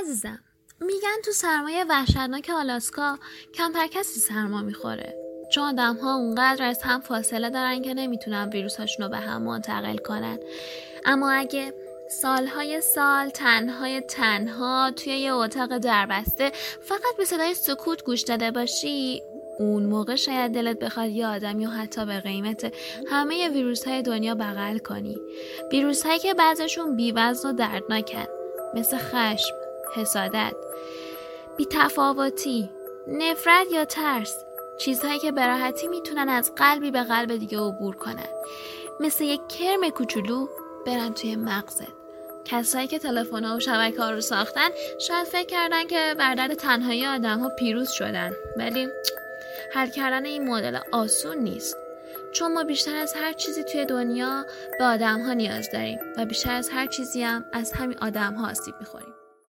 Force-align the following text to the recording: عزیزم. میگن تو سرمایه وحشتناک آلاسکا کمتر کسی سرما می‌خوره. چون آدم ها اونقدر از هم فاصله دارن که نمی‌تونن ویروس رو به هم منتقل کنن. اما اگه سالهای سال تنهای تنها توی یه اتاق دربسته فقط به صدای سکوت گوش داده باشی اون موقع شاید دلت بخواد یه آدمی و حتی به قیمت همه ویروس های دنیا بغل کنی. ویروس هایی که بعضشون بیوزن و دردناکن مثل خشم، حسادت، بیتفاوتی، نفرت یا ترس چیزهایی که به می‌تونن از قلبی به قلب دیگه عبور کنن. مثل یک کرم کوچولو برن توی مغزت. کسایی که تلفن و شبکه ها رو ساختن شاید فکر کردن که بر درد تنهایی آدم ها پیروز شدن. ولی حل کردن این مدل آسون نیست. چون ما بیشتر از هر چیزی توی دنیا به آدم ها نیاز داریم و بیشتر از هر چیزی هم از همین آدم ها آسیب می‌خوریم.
عزیزم. 0.00 0.38
میگن 0.80 1.20
تو 1.24 1.32
سرمایه 1.32 1.84
وحشتناک 1.84 2.50
آلاسکا 2.50 3.18
کمتر 3.54 3.86
کسی 3.86 4.20
سرما 4.20 4.62
می‌خوره. 4.62 5.14
چون 5.52 5.64
آدم 5.64 5.96
ها 5.96 6.14
اونقدر 6.14 6.64
از 6.64 6.82
هم 6.82 7.00
فاصله 7.00 7.50
دارن 7.50 7.82
که 7.82 7.94
نمی‌تونن 7.94 8.50
ویروس 8.52 8.80
رو 9.00 9.08
به 9.08 9.16
هم 9.16 9.42
منتقل 9.42 9.96
کنن. 9.96 10.38
اما 11.04 11.30
اگه 11.30 11.74
سالهای 12.22 12.80
سال 12.80 13.28
تنهای 13.28 14.00
تنها 14.00 14.90
توی 14.90 15.12
یه 15.12 15.34
اتاق 15.34 15.78
دربسته 15.78 16.52
فقط 16.82 17.16
به 17.18 17.24
صدای 17.24 17.54
سکوت 17.54 18.04
گوش 18.04 18.22
داده 18.22 18.50
باشی 18.50 19.22
اون 19.58 19.82
موقع 19.82 20.16
شاید 20.16 20.52
دلت 20.52 20.78
بخواد 20.78 21.08
یه 21.08 21.26
آدمی 21.26 21.66
و 21.66 21.70
حتی 21.70 22.06
به 22.06 22.20
قیمت 22.20 22.74
همه 23.10 23.48
ویروس 23.48 23.86
های 23.86 24.02
دنیا 24.02 24.34
بغل 24.34 24.78
کنی. 24.78 25.16
ویروس 25.72 26.06
هایی 26.06 26.18
که 26.18 26.34
بعضشون 26.34 26.96
بیوزن 26.96 27.48
و 27.48 27.52
دردناکن 27.52 28.26
مثل 28.74 28.98
خشم، 28.98 29.54
حسادت، 29.94 30.52
بیتفاوتی، 31.56 32.70
نفرت 33.06 33.66
یا 33.72 33.84
ترس 33.84 34.44
چیزهایی 34.78 35.18
که 35.18 35.32
به 35.32 35.72
می‌تونن 35.90 36.28
از 36.28 36.54
قلبی 36.54 36.90
به 36.90 37.02
قلب 37.02 37.36
دیگه 37.36 37.58
عبور 37.58 37.96
کنن. 37.96 38.28
مثل 39.00 39.24
یک 39.24 39.48
کرم 39.48 39.90
کوچولو 39.90 40.48
برن 40.86 41.14
توی 41.14 41.36
مغزت. 41.36 42.00
کسایی 42.44 42.86
که 42.86 42.98
تلفن 42.98 43.56
و 43.56 43.60
شبکه 43.60 44.02
ها 44.02 44.10
رو 44.10 44.20
ساختن 44.20 44.68
شاید 44.98 45.26
فکر 45.26 45.46
کردن 45.46 45.86
که 45.86 46.14
بر 46.18 46.34
درد 46.34 46.54
تنهایی 46.54 47.06
آدم 47.06 47.38
ها 47.38 47.48
پیروز 47.48 47.90
شدن. 47.90 48.32
ولی 48.56 48.88
حل 49.72 49.90
کردن 49.90 50.24
این 50.24 50.48
مدل 50.48 50.78
آسون 50.92 51.36
نیست. 51.36 51.76
چون 52.32 52.52
ما 52.52 52.64
بیشتر 52.64 52.96
از 52.96 53.14
هر 53.14 53.32
چیزی 53.32 53.64
توی 53.64 53.84
دنیا 53.84 54.44
به 54.78 54.84
آدم 54.84 55.20
ها 55.20 55.32
نیاز 55.32 55.70
داریم 55.72 55.98
و 56.16 56.24
بیشتر 56.24 56.54
از 56.54 56.70
هر 56.70 56.86
چیزی 56.86 57.22
هم 57.22 57.44
از 57.52 57.72
همین 57.72 57.98
آدم 57.98 58.34
ها 58.34 58.50
آسیب 58.50 58.74
می‌خوریم. 58.80 59.14